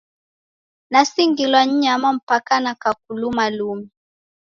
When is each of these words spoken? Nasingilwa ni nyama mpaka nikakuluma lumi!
Nasingilwa 0.91 1.65
ni 1.65 1.73
nyama 1.73 2.09
mpaka 2.13 2.53
nikakuluma 2.59 3.45
lumi! 3.57 3.91